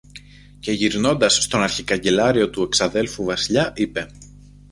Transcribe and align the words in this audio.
Και 0.59 0.71
γυρνώντας 0.71 1.43
στον 1.43 1.61
αρχικαγκελάριο 1.61 2.49
του 2.49 2.63
εξαδέλφου 2.63 3.23
Βασιλιά 3.23 3.71
είπε 3.75 4.07